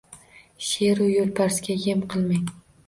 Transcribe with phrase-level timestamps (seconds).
[0.69, 2.55] Sheru yo’lbarslarga yem qilmang.